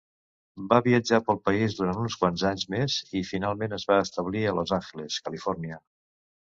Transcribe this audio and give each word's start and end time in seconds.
Va 0.69 0.79
viatjar 0.87 1.19
pel 1.27 1.39
país 1.49 1.75
durant 1.81 2.01
uns 2.05 2.17
quants 2.23 2.45
anys 2.53 2.67
més 2.77 2.97
i, 3.21 3.25
finalment, 3.35 3.79
es 3.81 3.89
va 3.93 4.01
establir 4.09 4.45
a 4.53 4.59
Los 4.61 4.79
Angeles, 4.83 5.23
California. 5.31 5.83